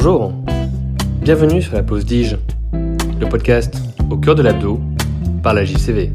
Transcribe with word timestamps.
Bonjour, 0.00 0.32
bienvenue 1.22 1.60
sur 1.60 1.74
la 1.74 1.82
pause 1.82 2.04
DIGE, 2.04 2.38
le 2.72 3.28
podcast 3.28 3.74
au 4.08 4.16
cœur 4.16 4.36
de 4.36 4.42
l'abdo 4.42 4.78
par 5.42 5.54
la 5.54 5.64
JCV. 5.64 6.12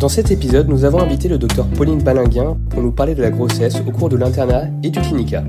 Dans 0.00 0.08
cet 0.08 0.30
épisode, 0.30 0.66
nous 0.66 0.86
avons 0.86 0.98
invité 0.98 1.28
le 1.28 1.36
docteur 1.36 1.66
Pauline 1.66 2.00
Balinguien 2.00 2.56
pour 2.70 2.80
nous 2.80 2.90
parler 2.90 3.14
de 3.14 3.20
la 3.20 3.28
grossesse 3.28 3.82
au 3.86 3.90
cours 3.90 4.08
de 4.08 4.16
l'internat 4.16 4.62
et 4.82 4.88
du 4.88 4.98
clinica. 4.98 5.44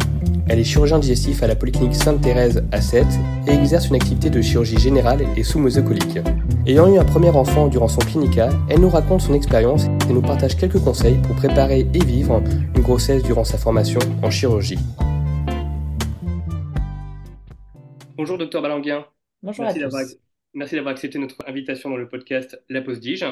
Elle 0.49 0.59
est 0.59 0.65
chirurgien 0.65 0.99
digestif 0.99 1.41
à 1.41 1.47
la 1.47 1.55
Polyclinique 1.55 1.95
Sainte-Thérèse 1.95 2.65
à 2.73 2.81
7 2.81 3.05
et 3.47 3.51
exerce 3.51 3.87
une 3.87 3.95
activité 3.95 4.29
de 4.29 4.41
chirurgie 4.41 4.77
générale 4.77 5.21
et 5.37 5.43
sous 5.43 5.59
mesocolique. 5.59 6.19
Ayant 6.67 6.93
eu 6.93 6.99
un 6.99 7.05
premier 7.05 7.29
enfant 7.29 7.69
durant 7.69 7.87
son 7.87 8.01
clinica, 8.01 8.49
elle 8.67 8.81
nous 8.81 8.89
raconte 8.89 9.21
son 9.21 9.35
expérience 9.35 9.85
et 10.09 10.13
nous 10.13 10.21
partage 10.21 10.57
quelques 10.57 10.79
conseils 10.79 11.19
pour 11.19 11.37
préparer 11.37 11.87
et 11.93 12.03
vivre 12.03 12.43
une 12.75 12.81
grossesse 12.81 13.23
durant 13.23 13.45
sa 13.45 13.57
formation 13.57 14.01
en 14.21 14.29
chirurgie. 14.29 14.79
Bonjour 18.19 18.37
docteur 18.37 18.61
Balanguien. 18.61 19.07
Bonjour 19.41 19.63
merci 19.63 19.81
à 19.81 19.87
tous. 19.87 20.17
Merci 20.53 20.75
d'avoir 20.75 20.91
accepté 20.91 21.17
notre 21.19 21.37
invitation 21.47 21.89
dans 21.89 21.95
le 21.95 22.09
podcast 22.09 22.61
La 22.67 22.81
Pause 22.81 22.99
Dige. 22.99 23.25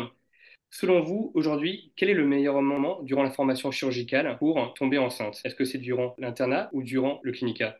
Selon 0.72 1.02
vous, 1.02 1.34
aujourd'hui, 1.34 1.92
quel 1.98 2.10
est 2.10 2.14
le 2.14 2.26
meilleur 2.26 2.62
moment 2.62 3.02
durant 3.04 3.22
la 3.22 3.30
formation 3.30 3.70
chirurgicale 3.70 4.38
pour 4.38 4.74
tomber 4.76 4.98
enceinte? 4.98 5.42
Est-ce 5.44 5.56
que 5.56 5.66
c'est 5.66 5.78
durant 5.78 6.16
l'internat 6.18 6.70
ou 6.72 6.84
durant 6.84 7.20
le 7.24 7.34
clinica 7.34 7.78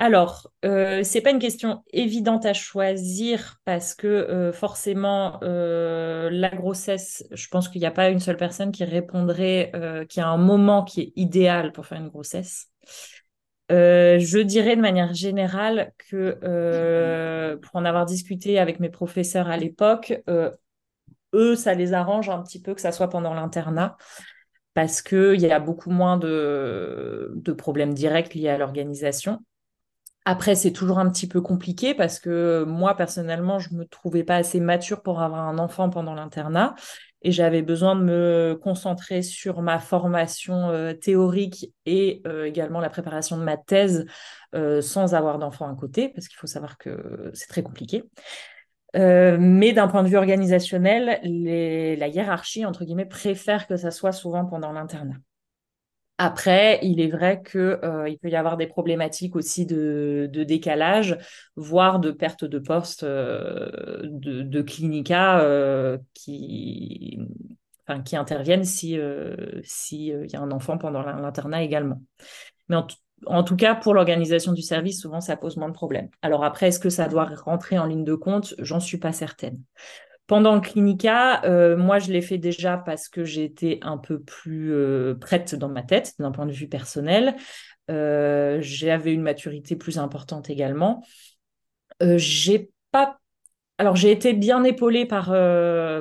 alors, 0.00 0.50
euh, 0.64 1.02
c'est 1.04 1.20
pas 1.20 1.30
une 1.30 1.38
question 1.38 1.82
évidente 1.92 2.44
à 2.46 2.52
choisir 2.52 3.60
parce 3.64 3.94
que 3.94 4.08
euh, 4.08 4.52
forcément, 4.52 5.38
euh, 5.44 6.30
la 6.30 6.50
grossesse, 6.50 7.24
je 7.30 7.48
pense 7.48 7.68
qu'il 7.68 7.80
n'y 7.80 7.86
a 7.86 7.92
pas 7.92 8.08
une 8.08 8.18
seule 8.18 8.36
personne 8.36 8.72
qui 8.72 8.84
répondrait 8.84 9.70
euh, 9.74 10.04
qu'il 10.04 10.20
y 10.20 10.24
a 10.24 10.28
un 10.28 10.36
moment 10.36 10.84
qui 10.84 11.00
est 11.00 11.12
idéal 11.14 11.70
pour 11.72 11.86
faire 11.86 11.98
une 11.98 12.08
grossesse. 12.08 12.72
Je 13.70 14.38
dirais 14.40 14.76
de 14.76 14.80
manière 14.80 15.14
générale 15.14 15.92
que 15.98 17.56
pour 17.56 17.76
en 17.76 17.84
avoir 17.84 18.06
discuté 18.06 18.58
avec 18.58 18.80
mes 18.80 18.90
professeurs 18.90 19.48
à 19.48 19.56
l'époque, 19.56 20.14
eux, 21.34 21.56
ça 21.56 21.74
les 21.74 21.92
arrange 21.92 22.28
un 22.28 22.42
petit 22.42 22.60
peu 22.60 22.74
que 22.74 22.80
ça 22.80 22.92
soit 22.92 23.08
pendant 23.08 23.34
l'internat 23.34 23.96
parce 24.74 25.02
qu'il 25.02 25.40
y 25.40 25.50
a 25.50 25.60
beaucoup 25.60 25.90
moins 25.90 26.16
de, 26.16 27.32
de 27.34 27.52
problèmes 27.52 27.94
directs 27.94 28.34
liés 28.34 28.48
à 28.48 28.58
l'organisation. 28.58 29.44
Après, 30.24 30.54
c'est 30.54 30.72
toujours 30.72 30.98
un 30.98 31.10
petit 31.10 31.28
peu 31.28 31.40
compliqué 31.40 31.94
parce 31.94 32.18
que 32.18 32.64
moi, 32.64 32.96
personnellement, 32.96 33.58
je 33.58 33.72
ne 33.72 33.80
me 33.80 33.84
trouvais 33.84 34.24
pas 34.24 34.36
assez 34.36 34.58
mature 34.58 35.02
pour 35.02 35.20
avoir 35.20 35.46
un 35.46 35.58
enfant 35.58 35.90
pendant 35.90 36.14
l'internat 36.14 36.74
et 37.24 37.32
j'avais 37.32 37.62
besoin 37.62 37.96
de 37.96 38.02
me 38.02 38.60
concentrer 38.62 39.22
sur 39.22 39.62
ma 39.62 39.78
formation 39.78 40.68
euh, 40.68 40.92
théorique 40.92 41.72
et 41.86 42.22
euh, 42.26 42.44
également 42.44 42.80
la 42.80 42.90
préparation 42.90 43.38
de 43.38 43.42
ma 43.42 43.56
thèse 43.56 44.04
euh, 44.54 44.82
sans 44.82 45.14
avoir 45.14 45.38
d'enfant 45.38 45.66
à 45.68 45.74
côté 45.74 46.10
parce 46.10 46.28
qu'il 46.28 46.36
faut 46.36 46.46
savoir 46.46 46.76
que 46.76 47.30
c'est 47.32 47.48
très 47.48 47.62
compliqué. 47.62 48.04
Mais 48.96 49.72
d'un 49.72 49.88
point 49.88 50.04
de 50.04 50.08
vue 50.08 50.16
organisationnel, 50.16 51.18
la 51.24 52.06
hiérarchie, 52.06 52.64
entre 52.64 52.84
guillemets, 52.84 53.06
préfère 53.06 53.66
que 53.66 53.76
ça 53.76 53.90
soit 53.90 54.12
souvent 54.12 54.44
pendant 54.44 54.70
l'internat. 54.70 55.16
Après, 56.18 56.78
il 56.82 57.00
est 57.00 57.08
vrai 57.08 57.42
qu'il 57.42 57.60
euh, 57.60 58.14
peut 58.22 58.28
y 58.28 58.36
avoir 58.36 58.56
des 58.56 58.68
problématiques 58.68 59.34
aussi 59.34 59.66
de, 59.66 60.30
décalage, 60.32 61.18
voire 61.56 61.98
de 61.98 62.12
perte 62.12 62.44
de 62.44 62.58
poste 62.60 63.02
euh, 63.02 64.00
de, 64.04 64.62
clinica 64.62 65.44
qui, 66.14 67.18
enfin, 67.86 68.02
qui 68.02 68.16
interviennent 68.16 68.64
si 68.64 68.96
s'il 69.64 70.26
y 70.30 70.36
a 70.36 70.40
un 70.40 70.52
enfant 70.52 70.78
pendant 70.78 71.02
l'internat 71.02 71.62
également. 71.64 72.00
Mais 72.68 72.76
en, 72.76 72.86
en 73.26 73.42
tout 73.42 73.56
cas, 73.56 73.74
pour 73.74 73.94
l'organisation 73.94 74.52
du 74.52 74.62
service, 74.62 75.00
souvent, 75.00 75.20
ça 75.20 75.36
pose 75.36 75.56
moins 75.56 75.68
de 75.68 75.74
problèmes. 75.74 76.08
Alors 76.22 76.44
après, 76.44 76.68
est-ce 76.68 76.78
que 76.78 76.90
ça 76.90 77.08
doit 77.08 77.28
rentrer 77.44 77.78
en 77.78 77.86
ligne 77.86 78.04
de 78.04 78.14
compte? 78.14 78.54
J'en 78.58 78.80
suis 78.80 78.98
pas 78.98 79.12
certaine. 79.12 79.60
Pendant 80.26 80.54
le 80.54 80.60
clinica, 80.60 81.44
euh, 81.44 81.76
moi, 81.76 81.98
je 81.98 82.10
l'ai 82.10 82.22
fait 82.22 82.38
déjà 82.38 82.78
parce 82.78 83.08
que 83.08 83.24
j'étais 83.24 83.78
un 83.82 83.98
peu 83.98 84.20
plus 84.20 84.72
euh, 84.72 85.14
prête 85.14 85.54
dans 85.54 85.68
ma 85.68 85.82
tête, 85.82 86.14
d'un 86.18 86.30
point 86.30 86.46
de 86.46 86.52
vue 86.52 86.68
personnel. 86.68 87.36
Euh, 87.90 88.58
j'avais 88.60 89.12
une 89.12 89.22
maturité 89.22 89.76
plus 89.76 89.98
importante 89.98 90.48
également. 90.50 91.04
j'ai 92.00 92.70
pas... 92.90 93.18
Alors, 93.76 93.96
j'ai 93.96 94.12
été 94.12 94.32
bien 94.32 94.64
épaulée 94.64 95.04
par, 95.04 95.26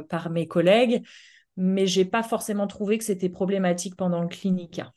par 0.08 0.30
mes 0.30 0.48
collègues, 0.48 1.04
mais 1.58 1.88
j'ai 1.88 2.06
pas 2.06 2.24
forcément 2.24 2.68
trouvé 2.68 2.98
que 2.98 3.04
c'était 3.04 3.30
problématique 3.30 3.96
pendant 3.96 4.22
le 4.22 4.28
clinica. 4.28 4.94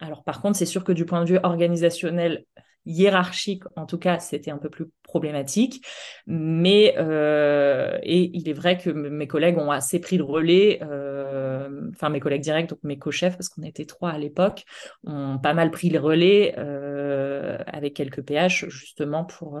Alors 0.00 0.24
par 0.24 0.40
contre, 0.40 0.56
c'est 0.56 0.66
sûr 0.66 0.84
que 0.84 0.92
du 0.92 1.04
point 1.04 1.24
de 1.24 1.28
vue 1.28 1.38
organisationnel, 1.42 2.44
hiérarchique, 2.86 3.64
en 3.76 3.86
tout 3.86 3.98
cas, 3.98 4.18
c'était 4.18 4.50
un 4.50 4.58
peu 4.58 4.68
plus 4.68 4.86
problématique. 5.02 5.84
Mais 6.26 6.94
euh, 6.98 7.98
et 8.02 8.30
il 8.34 8.48
est 8.48 8.52
vrai 8.52 8.78
que 8.78 8.90
mes 8.90 9.26
collègues 9.26 9.58
ont 9.58 9.70
assez 9.70 10.00
pris 10.00 10.16
le 10.16 10.24
relais, 10.24 10.80
euh, 10.82 11.90
enfin 11.92 12.08
mes 12.08 12.20
collègues 12.20 12.42
directs, 12.42 12.68
donc 12.68 12.80
mes 12.82 12.98
co-chefs, 12.98 13.36
parce 13.36 13.48
qu'on 13.48 13.62
était 13.62 13.84
trois 13.86 14.10
à 14.10 14.18
l'époque, 14.18 14.64
ont 15.04 15.38
pas 15.38 15.54
mal 15.54 15.70
pris 15.70 15.90
le 15.90 16.00
relais 16.00 16.54
euh, 16.58 17.58
avec 17.66 17.94
quelques 17.94 18.22
PH 18.22 18.68
justement 18.68 19.24
pour 19.24 19.60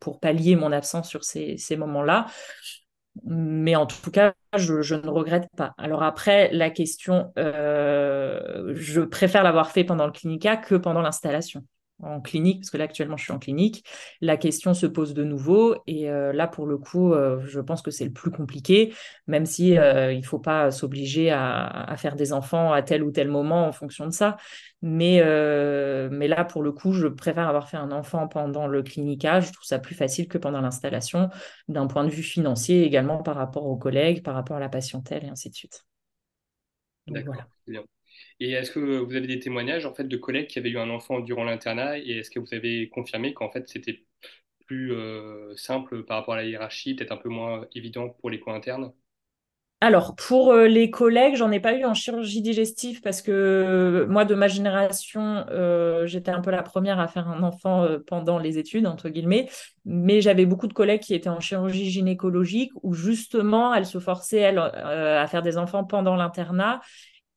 pour 0.00 0.20
pallier 0.20 0.56
mon 0.56 0.72
absence 0.72 1.08
sur 1.08 1.24
ces, 1.24 1.56
ces 1.56 1.76
moments-là. 1.76 2.26
Mais 3.24 3.76
en 3.76 3.86
tout 3.86 4.10
cas, 4.10 4.34
je, 4.56 4.94
ne 4.94 5.08
regrette 5.08 5.48
pas. 5.56 5.74
Alors 5.78 6.02
après, 6.02 6.50
la 6.52 6.70
question, 6.70 7.32
euh, 7.38 8.72
je 8.74 9.00
préfère 9.00 9.42
l'avoir 9.42 9.70
fait 9.70 9.84
pendant 9.84 10.06
le 10.06 10.12
clinica 10.12 10.56
que 10.56 10.74
pendant 10.74 11.00
l'installation 11.00 11.64
en 12.02 12.20
clinique, 12.20 12.60
parce 12.60 12.70
que 12.70 12.76
là 12.76 12.84
actuellement 12.84 13.16
je 13.16 13.24
suis 13.24 13.32
en 13.32 13.38
clinique, 13.38 13.84
la 14.20 14.36
question 14.36 14.74
se 14.74 14.86
pose 14.86 15.14
de 15.14 15.24
nouveau 15.24 15.76
et 15.86 16.10
euh, 16.10 16.32
là 16.32 16.46
pour 16.46 16.66
le 16.66 16.76
coup, 16.76 17.12
euh, 17.12 17.40
je 17.46 17.60
pense 17.60 17.82
que 17.82 17.90
c'est 17.90 18.04
le 18.04 18.12
plus 18.12 18.30
compliqué, 18.30 18.92
même 19.26 19.46
si 19.46 19.78
euh, 19.78 20.12
il 20.12 20.24
faut 20.24 20.38
pas 20.38 20.70
s'obliger 20.70 21.30
à, 21.30 21.94
faire 21.96 22.16
des 22.16 22.32
enfants 22.32 22.72
à 22.72 22.82
tel 22.82 23.02
ou 23.02 23.10
tel 23.10 23.28
moment 23.28 23.66
en 23.66 23.72
fonction 23.72 24.06
de 24.06 24.10
ça. 24.10 24.36
Mais, 24.82 25.22
mais 26.10 26.28
là 26.28 26.44
pour 26.44 26.62
le 26.62 26.70
coup, 26.70 26.92
je 26.92 27.08
préfère 27.08 27.48
avoir 27.48 27.68
fait 27.68 27.78
un 27.78 27.90
enfant 27.90 28.28
pendant 28.28 28.66
le 28.66 28.82
clinica, 28.82 29.40
je 29.40 29.52
trouve 29.52 29.64
ça 29.64 29.78
plus 29.78 29.94
facile 29.94 30.28
que 30.28 30.38
pendant 30.38 30.60
l'installation, 30.60 31.30
d'un 31.68 31.86
point 31.86 32.04
de 32.04 32.10
vue 32.10 32.22
financier 32.22 32.84
également 32.84 33.22
par 33.22 33.36
rapport 33.36 33.66
aux 33.66 33.76
collègues, 33.76 34.22
par 34.22 34.34
rapport 34.34 34.58
à 34.58 34.60
la 34.60 34.68
patientèle 34.68 35.24
et 35.24 35.28
ainsi 35.28 35.48
de 35.48 35.54
suite. 35.54 35.86
D'accord, 37.06 37.34
voilà. 37.66 37.84
Et 38.38 38.52
est-ce 38.52 38.70
que 38.70 38.80
vous 38.80 39.14
avez 39.14 39.26
des 39.26 39.38
témoignages 39.38 39.86
en 39.86 39.94
fait 39.94 40.04
de 40.04 40.16
collègues 40.16 40.48
qui 40.48 40.58
avaient 40.58 40.70
eu 40.70 40.78
un 40.78 40.90
enfant 40.90 41.20
durant 41.20 41.44
l'internat 41.44 41.98
et 41.98 42.18
est-ce 42.18 42.30
que 42.30 42.38
vous 42.38 42.52
avez 42.52 42.88
confirmé 42.90 43.32
qu'en 43.32 43.50
fait 43.50 43.68
c'était 43.68 44.04
plus 44.66 44.92
euh, 44.92 45.56
simple 45.56 46.02
par 46.04 46.18
rapport 46.18 46.34
à 46.34 46.38
la 46.38 46.44
hiérarchie, 46.44 46.94
peut-être 46.94 47.12
un 47.12 47.16
peu 47.16 47.28
moins 47.28 47.66
évident 47.74 48.10
pour 48.10 48.30
les 48.30 48.40
coins 48.40 48.54
internes? 48.54 48.92
Alors, 49.82 50.16
pour 50.16 50.52
euh, 50.52 50.66
les 50.68 50.90
collègues, 50.90 51.36
j'en 51.36 51.52
ai 51.52 51.60
pas 51.60 51.74
eu 51.74 51.84
en 51.84 51.92
chirurgie 51.92 52.40
digestive 52.40 53.02
parce 53.02 53.20
que 53.20 53.30
euh, 53.30 54.06
moi, 54.06 54.24
de 54.24 54.34
ma 54.34 54.48
génération, 54.48 55.44
j'étais 56.06 56.30
un 56.30 56.40
peu 56.40 56.50
la 56.50 56.62
première 56.62 56.98
à 56.98 57.06
faire 57.08 57.28
un 57.28 57.42
enfant 57.42 57.86
pendant 58.06 58.38
les 58.38 58.58
études, 58.58 58.86
entre 58.86 59.10
guillemets. 59.10 59.48
Mais 59.84 60.20
j'avais 60.22 60.46
beaucoup 60.46 60.66
de 60.66 60.72
collègues 60.72 61.02
qui 61.02 61.14
étaient 61.14 61.28
en 61.28 61.40
chirurgie 61.40 61.90
gynécologique 61.90 62.72
où 62.82 62.94
justement, 62.94 63.74
elles 63.74 63.86
se 63.86 64.00
forçaient, 64.00 64.38
elles, 64.38 64.58
à 64.58 65.26
faire 65.28 65.42
des 65.42 65.58
enfants 65.58 65.84
pendant 65.84 66.16
l'internat. 66.16 66.80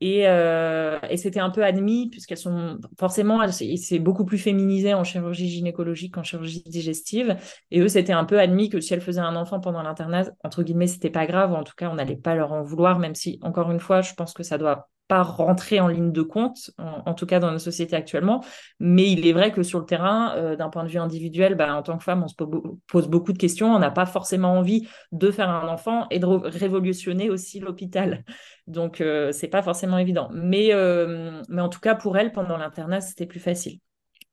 Euh, 0.01 0.99
et, 1.09 1.17
c'était 1.17 1.39
un 1.39 1.49
peu 1.49 1.63
admis, 1.63 2.09
puisqu'elles 2.09 2.37
sont 2.37 2.79
forcément, 2.97 3.45
c'est 3.51 3.99
beaucoup 3.99 4.25
plus 4.25 4.37
féminisé 4.37 4.93
en 4.93 5.03
chirurgie 5.03 5.49
gynécologique 5.49 6.13
qu'en 6.13 6.23
chirurgie 6.23 6.63
digestive. 6.65 7.35
Et 7.71 7.81
eux, 7.81 7.89
c'était 7.89 8.13
un 8.13 8.25
peu 8.25 8.39
admis 8.39 8.69
que 8.69 8.79
si 8.79 8.93
elles 8.93 9.01
faisaient 9.01 9.19
un 9.19 9.35
enfant 9.35 9.59
pendant 9.59 9.81
l'internat, 9.81 10.31
entre 10.43 10.63
guillemets, 10.63 10.87
c'était 10.87 11.09
pas 11.09 11.25
grave, 11.25 11.53
en 11.53 11.63
tout 11.63 11.73
cas, 11.75 11.89
on 11.89 11.95
n'allait 11.95 12.15
pas 12.15 12.35
leur 12.35 12.53
en 12.53 12.63
vouloir, 12.63 12.99
même 12.99 13.15
si, 13.15 13.39
encore 13.41 13.71
une 13.71 13.79
fois, 13.79 14.01
je 14.01 14.13
pense 14.13 14.33
que 14.33 14.43
ça 14.43 14.57
doit 14.57 14.89
pas 15.09 15.23
rentrer 15.23 15.79
en 15.79 15.87
ligne 15.87 16.11
de 16.11 16.21
compte, 16.21 16.69
en, 16.77 17.15
tout 17.15 17.25
cas 17.25 17.39
dans 17.39 17.51
nos 17.51 17.57
sociétés 17.57 17.95
actuellement. 17.95 18.43
Mais 18.79 19.09
il 19.09 19.25
est 19.25 19.33
vrai 19.33 19.51
que 19.51 19.63
sur 19.63 19.79
le 19.79 19.85
terrain, 19.85 20.35
euh, 20.35 20.55
d'un 20.55 20.69
point 20.69 20.83
de 20.83 20.87
vue 20.87 20.99
individuel, 20.99 21.55
bah, 21.55 21.75
en 21.75 21.81
tant 21.81 21.97
que 21.97 22.03
femme, 22.03 22.23
on 22.23 22.27
se 22.27 22.35
pose 22.35 23.07
beaucoup 23.07 23.33
de 23.33 23.39
questions. 23.39 23.73
On 23.73 23.79
n'a 23.79 23.89
pas 23.89 24.05
forcément 24.05 24.53
envie 24.53 24.87
de 25.11 25.31
faire 25.31 25.49
un 25.49 25.67
enfant 25.67 26.05
et 26.11 26.19
de 26.19 26.27
révolutionner 26.27 27.31
aussi 27.31 27.59
l'hôpital. 27.59 28.23
Donc, 28.69 29.01
euh, 29.01 29.31
c'est 29.31 29.47
pas 29.47 29.61
forcément 29.61 29.97
évident. 29.97 30.29
Mais, 30.33 30.69
euh, 30.73 31.41
mais 31.49 31.61
en 31.61 31.69
tout 31.69 31.79
cas, 31.79 31.95
pour 31.95 32.17
elle, 32.17 32.31
pendant 32.31 32.57
l'internat, 32.57 33.01
c'était 33.01 33.25
plus 33.25 33.39
facile. 33.39 33.79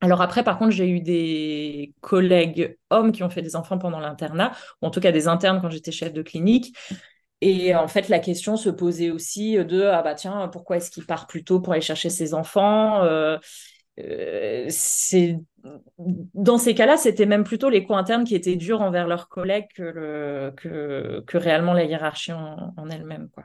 Alors 0.03 0.21
après, 0.21 0.45
par 0.45 0.59
contre, 0.59 0.73
j'ai 0.73 0.89
eu 0.89 1.01
des 1.01 1.95
collègues 2.03 2.77
hommes 2.91 3.13
qui 3.13 3.23
ont 3.23 3.31
fait 3.31 3.43
des 3.43 3.57
enfants 3.57 3.79
pendant 3.79 3.99
l'internat, 3.99 4.53
ou 4.83 4.87
en 4.87 4.91
tout 4.91 5.01
cas 5.01 5.11
des 5.11 5.27
internes 5.27 5.59
quand 5.61 5.71
j'étais 5.71 5.91
chef 5.91 6.13
de 6.13 6.21
clinique, 6.21 6.77
et 7.41 7.75
en 7.75 7.89
fait, 7.89 8.09
la 8.09 8.19
question 8.19 8.57
se 8.57 8.71
posait 8.71 9.11
aussi 9.11 9.57
de 9.57 9.83
ah 9.85 10.03
bah 10.03 10.15
tiens, 10.15 10.49
pourquoi 10.49 10.79
est-ce 10.79 10.91
qu'il 10.91 11.07
part 11.07 11.27
plus 11.27 11.45
tôt 11.45 11.61
pour 11.61 11.73
aller 11.73 11.83
chercher 11.83 12.09
ses 12.09 12.33
enfants 12.35 13.03
euh, 13.05 13.39
euh, 13.99 14.69
dans 16.35 16.59
ces 16.59 16.75
cas-là, 16.75 16.97
c'était 16.97 17.27
même 17.27 17.45
plutôt 17.45 17.69
les 17.69 17.85
co-internes 17.85 18.25
qui 18.25 18.35
étaient 18.35 18.57
durs 18.57 18.81
envers 18.81 19.07
leurs 19.07 19.29
collègues 19.29 19.69
que, 19.75 19.83
le, 19.83 20.53
que, 20.57 21.23
que 21.27 21.39
réellement 21.39 21.73
la 21.73 21.85
hiérarchie 21.85 22.33
en, 22.33 22.89
elle-même. 22.91 23.29
Quoi. 23.31 23.45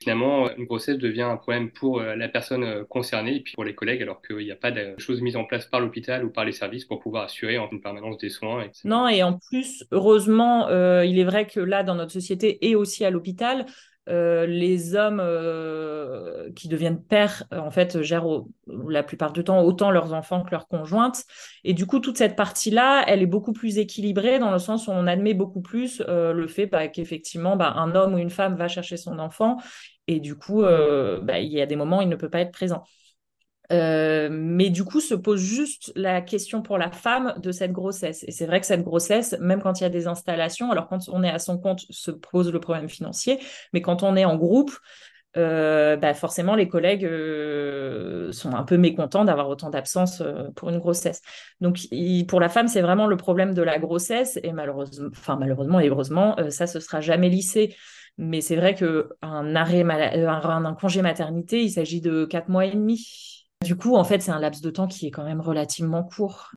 Finalement, 0.00 0.50
une 0.56 0.64
grossesse 0.64 0.98
devient 0.98 1.22
un 1.22 1.36
problème 1.36 1.70
pour 1.70 2.00
la 2.00 2.28
personne 2.28 2.84
concernée 2.86 3.36
et 3.36 3.40
puis 3.40 3.54
pour 3.54 3.64
les 3.64 3.74
collègues, 3.74 4.02
alors 4.02 4.22
qu'il 4.22 4.38
n'y 4.38 4.50
a 4.50 4.56
pas 4.56 4.70
de 4.70 4.94
choses 4.98 5.22
mises 5.22 5.36
en 5.36 5.44
place 5.44 5.66
par 5.66 5.80
l'hôpital 5.80 6.24
ou 6.24 6.30
par 6.30 6.44
les 6.44 6.52
services 6.52 6.84
pour 6.84 7.00
pouvoir 7.00 7.24
assurer 7.24 7.56
une 7.56 7.80
permanence 7.80 8.18
des 8.18 8.28
soins. 8.28 8.66
Non, 8.84 9.08
et 9.08 9.22
en 9.22 9.38
plus, 9.38 9.84
heureusement, 9.90 10.68
il 11.02 11.18
est 11.18 11.24
vrai 11.24 11.46
que 11.46 11.60
là, 11.60 11.82
dans 11.82 11.94
notre 11.94 12.12
société 12.12 12.66
et 12.68 12.74
aussi 12.74 13.04
à 13.04 13.10
l'hôpital, 13.10 13.66
euh, 14.08 14.46
les 14.46 14.94
hommes 14.94 15.20
euh, 15.20 16.50
qui 16.54 16.68
deviennent 16.68 17.02
pères, 17.02 17.44
euh, 17.52 17.58
en 17.58 17.70
fait, 17.70 18.02
gèrent 18.02 18.26
la 18.88 19.02
plupart 19.02 19.32
du 19.32 19.42
temps 19.42 19.62
autant 19.62 19.90
leurs 19.90 20.12
enfants 20.12 20.42
que 20.44 20.50
leurs 20.50 20.68
conjointes. 20.68 21.24
Et 21.64 21.74
du 21.74 21.86
coup, 21.86 21.98
toute 21.98 22.16
cette 22.16 22.36
partie-là, 22.36 23.04
elle 23.08 23.22
est 23.22 23.26
beaucoup 23.26 23.52
plus 23.52 23.78
équilibrée 23.78 24.38
dans 24.38 24.52
le 24.52 24.58
sens 24.58 24.86
où 24.86 24.92
on 24.92 25.06
admet 25.06 25.34
beaucoup 25.34 25.60
plus 25.60 26.02
le 26.06 26.46
fait 26.46 26.66
bah, 26.66 26.88
qu'effectivement, 26.88 27.56
bah, 27.56 27.72
un 27.76 27.94
homme 27.94 28.14
ou 28.14 28.18
une 28.18 28.30
femme 28.30 28.56
va 28.56 28.68
chercher 28.68 28.96
son 28.96 29.18
enfant. 29.18 29.56
Et 30.06 30.20
du 30.20 30.36
coup, 30.36 30.62
bah, 30.62 31.40
il 31.40 31.52
y 31.52 31.60
a 31.60 31.66
des 31.66 31.76
moments 31.76 31.98
où 31.98 32.02
il 32.02 32.08
ne 32.08 32.16
peut 32.16 32.30
pas 32.30 32.40
être 32.40 32.52
présent. 32.52 32.84
Euh, 33.72 34.28
mais 34.30 34.70
du 34.70 34.84
coup, 34.84 35.00
se 35.00 35.14
pose 35.14 35.40
juste 35.40 35.92
la 35.96 36.20
question 36.20 36.62
pour 36.62 36.78
la 36.78 36.90
femme 36.90 37.34
de 37.38 37.52
cette 37.52 37.72
grossesse. 37.72 38.24
Et 38.26 38.32
c'est 38.32 38.46
vrai 38.46 38.60
que 38.60 38.66
cette 38.66 38.82
grossesse, 38.82 39.36
même 39.40 39.60
quand 39.60 39.80
il 39.80 39.82
y 39.82 39.86
a 39.86 39.90
des 39.90 40.06
installations, 40.06 40.70
alors 40.70 40.88
quand 40.88 41.08
on 41.08 41.22
est 41.22 41.30
à 41.30 41.38
son 41.38 41.58
compte, 41.58 41.80
se 41.90 42.10
pose 42.10 42.52
le 42.52 42.60
problème 42.60 42.88
financier, 42.88 43.38
mais 43.72 43.82
quand 43.82 44.02
on 44.02 44.16
est 44.16 44.24
en 44.24 44.36
groupe, 44.36 44.72
euh, 45.36 45.96
bah 45.96 46.14
forcément, 46.14 46.54
les 46.54 46.66
collègues 46.66 47.04
euh, 47.04 48.32
sont 48.32 48.54
un 48.54 48.62
peu 48.62 48.78
mécontents 48.78 49.24
d'avoir 49.24 49.50
autant 49.50 49.68
d'absence 49.68 50.22
pour 50.54 50.70
une 50.70 50.78
grossesse. 50.78 51.20
Donc, 51.60 51.78
pour 52.28 52.40
la 52.40 52.48
femme, 52.48 52.68
c'est 52.68 52.80
vraiment 52.80 53.06
le 53.06 53.16
problème 53.16 53.52
de 53.52 53.62
la 53.62 53.78
grossesse. 53.78 54.38
Et 54.42 54.52
malheureusement, 54.52 55.08
enfin, 55.10 55.36
malheureusement 55.36 55.80
et 55.80 55.88
heureusement, 55.88 56.36
ça, 56.50 56.66
ce 56.66 56.80
sera 56.80 57.00
jamais 57.00 57.28
lissé. 57.28 57.76
Mais 58.18 58.40
c'est 58.40 58.56
vrai 58.56 58.74
qu'un 58.74 59.54
arrêt, 59.54 59.82
un, 59.82 60.74
congé 60.74 61.02
maternité, 61.02 61.62
il 61.62 61.70
s'agit 61.70 62.00
de 62.00 62.24
quatre 62.24 62.48
mois 62.48 62.64
et 62.64 62.70
demi. 62.70 63.45
Du 63.64 63.76
coup, 63.76 63.96
en 63.96 64.04
fait, 64.04 64.20
c'est 64.20 64.30
un 64.30 64.40
laps 64.40 64.62
de 64.62 64.70
temps 64.70 64.86
qui 64.86 65.06
est 65.06 65.10
quand 65.10 65.24
même 65.24 65.40
relativement 65.40 66.04
court. 66.04 66.52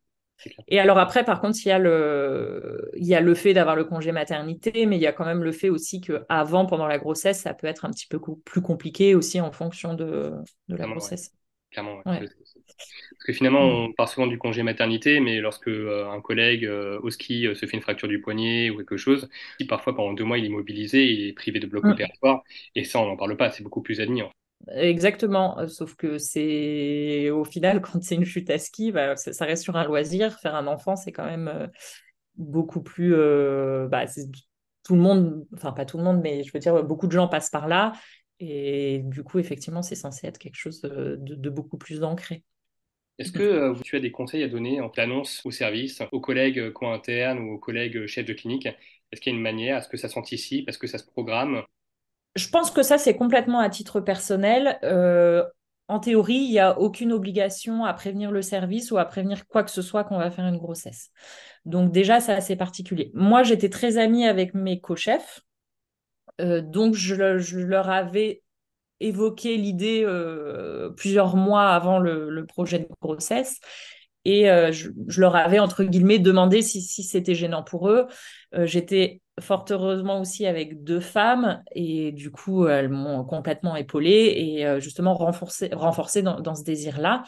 Et 0.68 0.80
alors 0.80 0.98
après, 0.98 1.26
par 1.26 1.42
contre, 1.42 1.58
il 1.66 1.68
y 1.68 1.72
a 1.72 1.80
le, 1.80 2.92
il 2.96 3.06
y 3.06 3.16
a 3.16 3.22
le 3.22 3.36
fait 3.36 3.54
d'avoir 3.54 3.76
le 3.76 3.84
congé 3.84 4.12
maternité, 4.12 4.86
mais 4.86 4.96
il 4.96 5.02
y 5.02 5.08
a 5.08 5.12
quand 5.12 5.26
même 5.26 5.44
le 5.44 5.52
fait 5.52 5.70
aussi 5.70 6.02
que 6.02 6.26
avant, 6.30 6.66
pendant 6.66 6.88
la 6.88 6.98
grossesse, 6.98 7.42
ça 7.42 7.54
peut 7.54 7.68
être 7.68 7.86
un 7.86 7.92
petit 7.92 8.08
peu 8.08 8.20
plus 8.46 8.62
compliqué 8.62 9.16
aussi 9.16 9.42
en 9.42 9.52
fonction 9.52 9.94
de, 9.94 10.34
la 10.70 10.88
grossesse. 10.88 11.34
Clairement, 11.72 12.02
Parce 12.04 13.26
que 13.28 13.34
finalement, 13.34 13.68
mm. 13.68 13.74
on 13.74 13.94
parle 13.94 14.10
souvent 14.10 14.28
du 14.28 14.40
congé 14.40 14.64
maternité, 14.64 15.20
mais 15.20 15.40
lorsque 15.40 15.68
euh, 15.68 16.10
un 16.10 16.20
collègue 16.20 16.66
euh, 16.66 17.00
au 17.04 17.12
ski 17.12 17.46
euh, 17.46 17.54
se 17.54 17.68
fait 17.68 17.78
une 17.78 17.84
fracture 17.84 18.08
du 18.08 18.22
poignet 18.22 18.72
ou 18.72 18.78
quelque 18.78 18.98
chose, 18.98 19.30
parfois 19.68 19.96
pendant 19.96 20.14
deux 20.14 20.24
mois 20.24 20.40
il 20.40 20.46
est 20.46 20.48
immobilisé, 20.48 21.06
il 21.06 21.28
est 21.28 21.34
privé 21.34 21.60
de 21.60 21.68
bloc 21.68 21.84
mm. 21.84 21.92
opératoire, 21.92 22.44
et 22.76 22.84
ça 22.84 23.00
on 23.00 23.06
n'en 23.06 23.18
parle 23.18 23.38
pas, 23.38 23.52
c'est 23.52 23.62
beaucoup 23.62 23.82
plus 23.82 24.02
admis. 24.02 24.24
Exactement, 24.72 25.58
euh, 25.60 25.68
sauf 25.68 25.96
que 25.96 26.18
c'est 26.18 27.30
au 27.30 27.44
final, 27.44 27.82
quand 27.82 28.02
c'est 28.04 28.16
une 28.16 28.26
chute 28.26 28.50
à 28.50 28.58
ski, 28.58 28.92
bah, 28.92 29.16
ça 29.16 29.46
reste 29.46 29.64
sur 29.64 29.76
un 29.76 29.86
loisir. 29.86 30.40
Faire 30.40 30.56
un 30.56 30.68
enfant, 30.68 30.96
c'est 30.96 31.12
quand 31.12 31.26
même 31.26 31.48
euh, 31.48 31.68
beaucoup 32.36 32.82
plus. 32.82 33.16
Euh, 33.16 33.88
bah, 33.88 34.06
tout 34.84 34.96
le 34.96 35.02
monde, 35.02 35.46
enfin 35.54 35.72
pas 35.72 35.86
tout 35.86 35.98
le 35.98 36.04
monde, 36.04 36.22
mais 36.22 36.44
je 36.44 36.52
veux 36.54 36.60
dire, 36.60 36.84
beaucoup 36.84 37.08
de 37.08 37.12
gens 37.12 37.28
passent 37.28 37.50
par 37.50 37.68
là. 37.68 37.94
Et 38.40 39.02
du 39.04 39.24
coup, 39.24 39.38
effectivement, 39.38 39.82
c'est 39.82 39.96
censé 39.96 40.26
être 40.26 40.38
quelque 40.38 40.56
chose 40.56 40.82
de, 40.82 41.50
beaucoup 41.50 41.78
plus 41.78 42.04
ancré. 42.04 42.44
Est-ce 43.18 43.34
que 43.34 43.74
tu 43.84 43.98
as 43.98 44.00
des 44.00 44.12
conseils 44.12 44.44
à 44.44 44.48
donner 44.48 44.80
en 44.80 44.90
annonce 44.96 45.42
au 45.46 45.52
service, 45.52 46.02
aux 46.14 46.22
collègues 46.22 46.72
co-internes 46.72 47.40
ou 47.40 47.52
aux 47.52 47.60
collègues 47.60 48.06
chefs 48.08 48.26
de 48.26 48.34
clinique? 48.34 48.66
Est-ce 49.12 49.20
qu'il 49.20 49.34
y 49.34 49.36
a 49.36 49.38
une 49.38 49.44
manière 49.44 49.78
Est-ce 49.78 49.90
que 49.90 49.98
ça 49.98 50.08
s'anticipe 50.08 50.70
Est-ce 50.70 50.78
que 50.78 50.88
ça 50.88 50.98
se 50.98 51.06
programme? 51.06 51.64
Je 52.36 52.50
pense 52.50 52.72
que 52.72 52.84
ça, 52.84 52.98
c'est 52.98 53.16
complètement 53.16 53.60
à 53.60 53.70
titre 53.70 54.00
personnel. 54.00 54.80
Euh, 54.84 55.44
en 55.88 56.00
théorie, 56.00 56.36
il 56.36 56.52
n'y 56.52 56.60
a 56.60 56.80
aucune 56.80 57.12
obligation 57.12 57.86
à 57.86 57.94
prévenir 57.94 58.32
le 58.32 58.42
service 58.42 58.92
ou 58.92 58.98
à 58.98 59.06
prévenir 59.06 59.48
quoi 59.48 59.64
que 59.64 59.72
ce 59.72 59.82
soit 59.82 60.04
qu'on 60.04 60.20
va 60.20 60.30
faire 60.30 60.46
une 60.46 60.58
grossesse. 60.58 61.10
Donc 61.66 61.92
déjà, 61.92 62.20
c'est 62.20 62.34
assez 62.34 62.56
particulier. 62.56 63.12
Moi, 63.14 63.44
j'étais 63.44 63.70
très 63.70 63.98
amie 63.98 64.28
avec 64.28 64.54
mes 64.54 64.80
co-chefs. 64.80 65.42
Euh, 66.40 66.62
donc, 66.62 66.94
je, 66.94 67.16
leur 67.16 67.90
avais 67.90 68.44
évoqué 69.00 69.58
l'idée 69.58 70.04
euh, 70.06 70.92
plusieurs 70.92 71.36
mois 71.36 71.70
avant 71.70 72.00
le, 72.00 72.46
projet 72.46 72.80
de 72.80 72.88
grossesse. 73.02 73.60
Et 74.26 74.44
je, 74.46 75.20
leur 75.20 75.36
avais, 75.36 75.60
entre 75.60 75.84
guillemets, 75.84 76.20
demandé 76.20 76.62
si, 76.62 76.82
si 76.82 77.04
c'était 77.04 77.34
gênant 77.34 77.64
pour 77.64 77.90
eux. 77.90 78.06
J'étais 78.54 79.22
fort 79.40 79.66
heureusement 79.70 80.20
aussi 80.20 80.46
avec 80.46 80.84
deux 80.84 81.00
femmes 81.00 81.64
et 81.74 82.12
du 82.12 82.32
coup 82.32 82.68
elles 82.68 82.90
m'ont 82.90 83.24
complètement 83.24 83.76
épaulée 83.76 84.34
et 84.36 84.66
euh, 84.66 84.80
justement 84.80 85.14
renforcée 85.14 85.70
renforcé 85.74 86.22
dans, 86.22 86.56
ce 86.56 86.64
désir-là. 86.64 87.24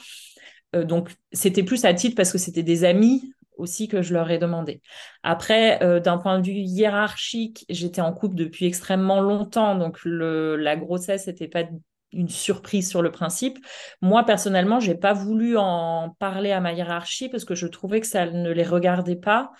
Euh, 0.75 0.83
donc 0.83 1.11
c'était 1.31 1.63
plus 1.63 1.85
à 1.85 1.93
titre 1.93 2.15
parce 2.15 2.31
que 2.31 2.37
c'était 2.37 2.63
des 2.63 2.83
amis 2.83 3.33
aussi 3.57 3.87
que 3.87 4.01
je 4.01 4.13
leur 4.13 4.31
ai 4.31 4.39
demandé. 4.39 4.81
Après, 5.21 5.83
euh, 5.83 5.99
d'un 5.99 6.17
point 6.17 6.39
de 6.39 6.45
vue 6.47 6.53
hiérarchique, 6.53 7.65
j'étais 7.69 8.01
en 8.01 8.11
couple 8.11 8.35
depuis 8.35 8.65
extrêmement 8.65 9.21
longtemps, 9.21 9.75
donc 9.75 9.99
la 10.03 10.75
grossesse 10.75 11.27
n'était 11.27 11.47
pas 11.47 11.63
une 12.11 12.29
surprise 12.29 12.89
sur 12.89 13.01
le 13.01 13.11
principe. 13.11 13.59
Moi, 14.01 14.25
personnellement, 14.25 14.79
j'ai 14.79 14.95
pas 14.95 15.13
voulu 15.13 15.57
en 15.57 16.15
parler 16.19 16.51
à 16.51 16.59
ma 16.59 16.73
hiérarchie 16.73 17.29
parce 17.29 17.45
que 17.45 17.55
je 17.55 17.67
trouvais 17.67 18.01
que 18.01 18.07
ça 18.07 18.25
ne 18.25 18.51
les 18.51 18.63
regardait 18.63 19.15
pas 19.15 19.51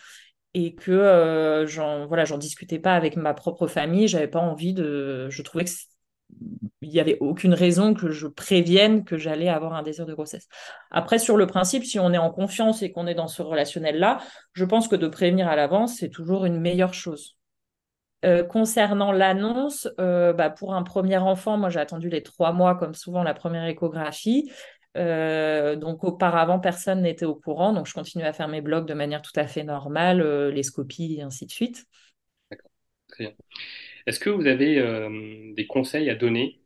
et 0.53 0.75
que 0.75 0.91
euh, 0.91 1.65
j'en 1.65 2.37
discutais 2.37 2.79
pas 2.79 2.95
avec 2.95 3.15
ma 3.15 3.33
propre 3.33 3.67
famille 3.67 4.07
j'avais 4.07 4.27
pas 4.27 4.39
envie 4.39 4.73
de 4.73 5.29
je 5.29 5.41
trouvais 5.41 5.65
que 5.65 5.71
il 6.81 6.89
y 6.89 6.99
avait 6.99 7.17
aucune 7.19 7.53
raison 7.53 7.93
que 7.93 8.09
je 8.09 8.27
prévienne 8.27 9.03
que 9.03 9.17
j'allais 9.17 9.49
avoir 9.49 9.73
un 9.73 9.83
désir 9.83 10.05
de 10.05 10.13
grossesse. 10.13 10.47
Après, 10.89 11.19
sur 11.19 11.37
le 11.37 11.45
principe, 11.47 11.83
si 11.83 11.99
on 11.99 12.11
est 12.13 12.17
en 12.17 12.31
confiance 12.31 12.81
et 12.81 12.91
qu'on 12.91 13.07
est 13.07 13.13
dans 13.13 13.27
ce 13.27 13.41
relationnel-là, 13.41 14.19
je 14.53 14.65
pense 14.65 14.87
que 14.87 14.95
de 14.95 15.07
prévenir 15.07 15.47
à 15.47 15.55
l'avance, 15.55 15.97
c'est 15.97 16.09
toujours 16.09 16.45
une 16.45 16.59
meilleure 16.59 16.93
chose. 16.93 17.37
Euh, 18.23 18.43
concernant 18.43 19.11
l'annonce, 19.11 19.87
euh, 19.99 20.31
bah, 20.33 20.49
pour 20.49 20.75
un 20.75 20.83
premier 20.83 21.17
enfant, 21.17 21.57
moi 21.57 21.69
j'ai 21.69 21.79
attendu 21.79 22.09
les 22.09 22.21
trois 22.21 22.51
mois, 22.51 22.75
comme 22.75 22.93
souvent 22.93 23.23
la 23.23 23.33
première 23.33 23.65
échographie. 23.65 24.51
Euh, 24.97 25.75
donc 25.75 26.03
auparavant, 26.03 26.59
personne 26.59 27.01
n'était 27.01 27.25
au 27.25 27.35
courant, 27.35 27.73
donc 27.73 27.87
je 27.87 27.93
continue 27.93 28.23
à 28.23 28.33
faire 28.33 28.47
mes 28.47 28.61
blogs 28.61 28.85
de 28.85 28.93
manière 28.93 29.21
tout 29.21 29.31
à 29.35 29.47
fait 29.47 29.63
normale, 29.63 30.21
euh, 30.21 30.51
les 30.51 30.63
scopies 30.63 31.15
et 31.19 31.21
ainsi 31.21 31.45
de 31.45 31.51
suite. 31.51 31.85
D'accord, 32.49 32.71
très 33.07 33.25
bien. 33.25 33.33
Est-ce 34.07 34.19
que 34.19 34.29
vous 34.29 34.47
avez 34.47 34.79
euh, 34.79 35.53
des 35.55 35.67
conseils 35.67 36.09
à 36.09 36.15
donner 36.15 36.57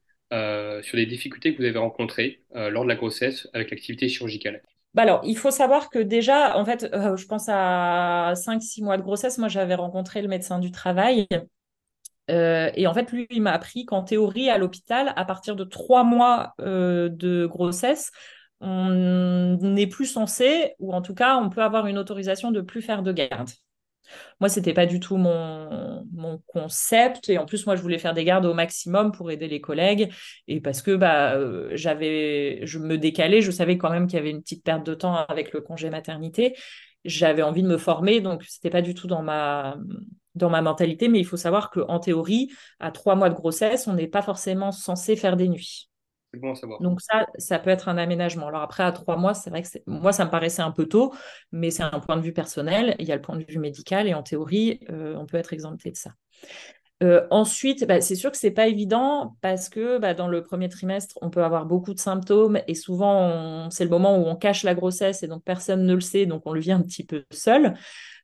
sur 0.84 0.98
les 0.98 1.06
difficultés 1.06 1.54
que 1.54 1.60
vous 1.60 1.66
avez 1.68 1.80
rencontrées 1.80 2.44
lors 2.54 2.84
de 2.84 2.90
la 2.90 2.96
grossesse 2.96 3.48
avec 3.54 3.72
l'activité 3.72 4.10
chirurgicale? 4.10 4.62
Bah 4.94 5.04
alors, 5.04 5.22
il 5.24 5.38
faut 5.38 5.52
savoir 5.52 5.90
que 5.90 6.00
déjà, 6.00 6.58
en 6.58 6.66
fait, 6.66 6.88
je 6.92 7.26
pense 7.26 7.46
à 7.48 8.34
5-6 8.36 8.82
mois 8.84 8.98
de 8.98 9.02
grossesse, 9.02 9.38
moi 9.38 9.48
j'avais 9.48 9.76
rencontré 9.76 10.22
le 10.22 10.28
médecin 10.28 10.60
du 10.60 10.72
travail 10.72 11.28
euh, 12.30 12.72
et 12.76 12.88
en 12.88 12.94
fait, 12.94 13.12
lui, 13.12 13.28
il 13.30 13.42
m'a 13.42 13.52
appris 13.52 13.86
qu'en 13.86 14.04
théorie, 14.04 14.50
à 14.50 14.58
l'hôpital, 14.58 15.14
à 15.16 15.26
partir 15.26 15.56
de 15.56 15.64
trois 15.64 16.04
mois 16.04 16.54
euh, 16.62 17.10
de 17.10 17.46
grossesse, 17.46 18.12
on 18.62 19.58
n'est 19.62 19.88
plus 19.88 20.06
censé, 20.06 20.74
ou 20.80 20.94
en 20.94 21.02
tout 21.02 21.14
cas, 21.14 21.38
on 21.38 21.50
peut 21.50 21.62
avoir 21.62 21.88
une 21.88 21.98
autorisation 21.98 22.52
de 22.52 22.62
plus 22.62 22.82
faire 22.82 23.04
de 23.04 23.12
garde. 23.12 23.50
Moi, 24.40 24.50
c'était 24.50 24.74
pas 24.74 24.86
du 24.86 25.00
tout 25.00 25.18
mon, 25.18 26.06
mon, 26.14 26.40
concept. 26.48 27.30
Et 27.30 27.38
en 27.38 27.46
plus, 27.46 27.66
moi, 27.66 27.76
je 27.76 27.82
voulais 27.82 27.98
faire 27.98 28.14
des 28.14 28.24
gardes 28.24 28.46
au 28.46 28.54
maximum 28.54 29.12
pour 29.12 29.32
aider 29.32 29.48
les 29.48 29.62
collègues. 29.62 30.12
Et 30.48 30.62
parce 30.62 30.82
que 30.82 30.96
bah, 30.96 31.34
euh, 31.34 31.70
j'avais, 31.74 32.62
je 32.66 32.80
me 32.80 32.98
décalais, 32.98 33.42
je 33.42 33.52
savais 33.52 33.78
quand 33.78 33.90
même 33.90 34.08
qu'il 34.08 34.18
y 34.18 34.20
avait 34.20 34.30
une 34.30 34.42
petite 34.42 34.64
perte 34.64 34.86
de 34.86 34.94
temps 34.94 35.16
avec 35.16 35.54
le 35.54 35.62
congé 35.62 35.90
maternité. 35.90 36.56
J'avais 37.04 37.42
envie 37.42 37.64
de 37.64 37.68
me 37.68 37.78
former, 37.78 38.22
donc 38.22 38.44
c'était 38.44 38.70
pas 38.70 38.82
du 38.82 38.94
tout 38.94 39.08
dans 39.08 39.22
ma, 39.22 39.78
dans 40.36 40.50
ma 40.50 40.62
mentalité, 40.62 41.08
mais 41.08 41.20
il 41.20 41.26
faut 41.26 41.38
savoir 41.38 41.72
qu'en 41.72 42.00
théorie, 42.00 42.50
à 42.80 42.92
trois 42.92 43.16
mois 43.16 43.30
de 43.30 43.36
grossesse, 43.36 43.88
on 43.88 43.94
n'est 43.94 44.08
pas 44.08 44.22
forcément 44.22 44.72
censé 44.72 45.16
faire 45.16 45.38
des 45.38 45.48
nuits. 45.48 45.90
Bon 46.34 46.54
savoir. 46.54 46.82
Donc 46.82 47.02
ça, 47.02 47.28
ça 47.38 47.60
peut 47.60 47.70
être 47.70 47.88
un 47.88 47.98
aménagement. 47.98 48.48
Alors 48.48 48.62
après, 48.62 48.84
à 48.84 48.92
trois 48.92 49.18
mois, 49.18 49.34
c'est 49.34 49.50
vrai 49.50 49.64
que 49.64 49.70
moi, 49.88 50.12
ça 50.12 50.26
me 50.26 50.30
paraissait 50.30 50.62
un 50.62 50.72
peu 50.72 50.86
tôt, 50.86 51.14
mais 51.52 51.72
c'est 51.72 51.84
un 51.84 52.00
point 52.00 52.18
de 52.18 52.22
vue 52.22 52.34
personnel. 52.34 52.96
Il 53.00 53.06
y 53.06 53.12
a 53.12 53.16
le 53.16 53.22
point 53.22 53.38
de 53.38 53.46
vue 53.48 53.60
médical 53.60 54.08
et 54.08 54.14
en 54.14 54.24
théorie, 54.24 54.80
euh, 54.90 55.16
on 55.16 55.26
peut 55.26 55.38
être 55.38 55.54
exempté 55.54 55.92
de 55.92 55.98
ça. 55.98 56.12
Euh, 57.04 57.28
ensuite, 57.30 57.86
bah, 57.86 58.00
c'est 58.00 58.16
sûr 58.16 58.32
que 58.32 58.38
c'est 58.38 58.52
pas 58.52 58.68
évident 58.68 59.36
parce 59.42 59.68
que 59.68 59.98
bah, 59.98 60.14
dans 60.14 60.30
le 60.30 60.42
premier 60.44 60.70
trimestre, 60.70 61.18
on 61.22 61.30
peut 61.30 61.44
avoir 61.44 61.66
beaucoup 61.66 61.94
de 61.94 62.00
symptômes 62.00 62.60
et 62.68 62.76
souvent, 62.76 63.70
c'est 63.70 63.84
le 63.84 63.90
moment 63.90 64.18
où 64.18 64.26
on 64.26 64.36
cache 64.36 64.64
la 64.64 64.74
grossesse 64.74 65.22
et 65.22 65.28
donc 65.28 65.44
personne 65.44 65.86
ne 65.86 65.94
le 65.94 66.00
sait, 66.00 66.26
donc 66.26 66.44
on 66.46 66.54
le 66.54 66.62
vit 66.62 66.72
un 66.72 66.82
petit 66.82 67.06
peu 67.06 67.26
seul 67.32 67.76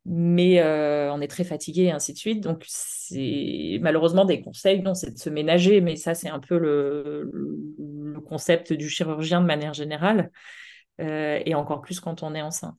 mais 0.05 0.59
euh, 0.59 1.11
on 1.13 1.21
est 1.21 1.27
très 1.27 1.43
fatigué 1.43 1.83
et 1.83 1.91
ainsi 1.91 2.13
de 2.13 2.17
suite. 2.17 2.41
Donc, 2.41 2.63
c'est 2.67 3.79
malheureusement 3.81 4.25
des 4.25 4.41
conseils, 4.41 4.81
non, 4.81 4.93
c'est 4.93 5.11
de 5.11 5.19
se 5.19 5.29
ménager, 5.29 5.81
mais 5.81 5.95
ça, 5.95 6.13
c'est 6.15 6.29
un 6.29 6.39
peu 6.39 6.57
le, 6.57 7.31
concept 8.27 8.73
du 8.73 8.89
chirurgien 8.89 9.41
de 9.41 9.45
manière 9.45 9.73
générale. 9.73 10.31
et 10.99 11.55
encore 11.55 11.81
plus 11.81 11.99
quand 11.99 12.21
on 12.23 12.35
est 12.35 12.41
enceinte. 12.41 12.75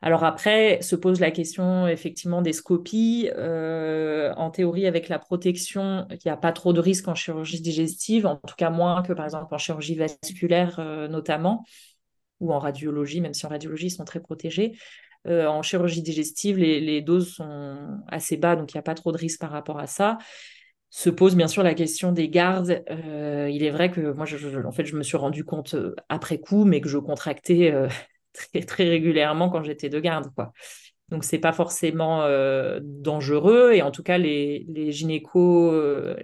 Alors 0.00 0.24
après, 0.24 0.80
se 0.80 0.96
pose 0.96 1.20
la 1.20 1.30
question 1.30 1.86
effectivement 1.86 2.42
des 2.42 2.52
scopies. 2.52 3.30
en 3.36 4.50
théorie, 4.50 4.86
avec 4.86 5.08
la 5.08 5.18
protection, 5.18 6.06
il 6.10 6.18
n'y 6.24 6.30
a 6.30 6.36
pas 6.36 6.52
trop 6.52 6.72
de 6.72 6.80
risques 6.80 7.08
en 7.08 7.14
chirurgie 7.14 7.60
digestive, 7.60 8.26
en 8.26 8.36
tout 8.36 8.54
cas 8.56 8.70
moins 8.70 9.02
que 9.02 9.12
par 9.12 9.26
exemple 9.26 9.54
en 9.54 9.58
chirurgie 9.58 9.96
vasculaire 9.96 10.80
notamment, 11.10 11.64
ou 12.40 12.52
en 12.52 12.58
radiologie, 12.58 13.20
même 13.20 13.34
si 13.34 13.46
en 13.46 13.50
radiologie, 13.50 13.86
ils 13.86 13.90
sont 13.90 14.04
très 14.04 14.20
protégés. 14.20 14.76
Euh, 15.26 15.46
en 15.46 15.62
chirurgie 15.62 16.02
digestive, 16.02 16.58
les, 16.58 17.02
doses 17.02 17.34
sont 17.34 18.00
assez 18.06 18.36
bas, 18.36 18.56
donc 18.56 18.72
il 18.72 18.76
n'y 18.76 18.80
a 18.80 18.82
pas 18.82 18.94
trop 18.94 19.12
de 19.12 19.18
risque 19.18 19.40
par 19.40 19.50
rapport 19.50 19.78
à 19.78 19.86
ça. 19.86 20.18
Se 20.90 21.10
pose 21.10 21.36
bien 21.36 21.48
sûr 21.48 21.62
la 21.62 21.74
question 21.74 22.12
des 22.12 22.28
gardes. 22.28 22.82
Euh, 22.90 23.50
il 23.52 23.62
est 23.62 23.70
vrai 23.70 23.90
que 23.90 24.12
moi, 24.12 24.24
je, 24.24 24.64
en 24.64 24.72
fait, 24.72 24.86
je 24.86 24.96
me 24.96 25.02
suis 25.02 25.18
rendu 25.18 25.44
compte 25.44 25.74
euh, 25.74 25.94
après 26.08 26.38
coup, 26.38 26.64
mais 26.64 26.80
que 26.80 26.88
je 26.88 26.98
contractais 26.98 27.74
très, 28.66 28.84
régulièrement 28.84 29.50
quand 29.50 29.62
j'étais 29.62 29.90
de 29.90 30.00
garde. 30.00 30.30
Donc, 31.10 31.24
c'est 31.24 31.38
pas 31.38 31.52
forcément 31.52 32.26
dangereux. 32.82 33.72
Et 33.72 33.82
en 33.82 33.90
tout 33.90 34.02
cas, 34.02 34.18
les, 34.18 34.66
gynéco, 34.92 35.72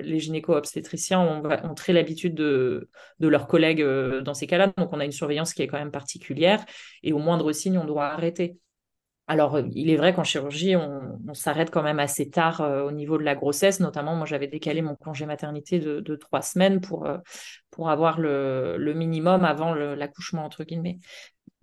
les 0.01 0.19
gynéco-obstétriciens 0.19 1.21
ont, 1.21 1.75
très 1.75 1.95
l'habitude 1.95 2.35
de, 2.35 2.91
de, 3.19 3.29
leurs 3.29 3.47
collègues 3.47 3.83
dans 4.23 4.35
ces 4.35 4.47
cas-là. 4.47 4.73
Donc, 4.77 4.91
on 4.93 5.01
a 5.01 5.05
une 5.07 5.13
surveillance 5.13 5.55
qui 5.55 5.63
est 5.63 5.67
quand 5.67 5.79
même 5.79 5.91
particulière. 5.91 6.65
Et 7.03 7.15
au 7.15 7.19
moindre 7.19 7.53
signe, 7.53 7.79
on 7.79 7.87
doit 7.87 8.07
arrêter. 8.07 8.59
Alors, 9.26 9.59
il 9.73 9.88
est 9.88 9.97
vrai 9.97 10.12
qu'en 10.12 10.25
chirurgie, 10.25 10.76
on, 10.76 11.33
s'arrête 11.33 11.71
quand 11.71 11.83
même 11.83 11.99
assez 11.99 12.28
tard 12.28 12.61
au 12.87 12.93
niveau 12.93 13.16
de 13.16 13.23
la 13.23 13.35
grossesse. 13.35 13.81
Notamment, 13.81 14.14
moi, 14.14 14.26
j'avais 14.26 14.49
décalé 14.49 14.83
mon 14.83 14.97
congé 14.97 15.25
maternité 15.25 15.78
de, 15.78 16.16
trois 16.16 16.43
semaines 16.43 16.83
pour, 16.83 17.09
pour 17.71 17.88
avoir 17.88 18.21
le, 18.21 18.76
le 18.76 18.93
minimum 18.93 19.47
avant 19.47 19.73
l'accouchement, 19.73 20.45
entre 20.45 20.64
guillemets. 20.64 20.99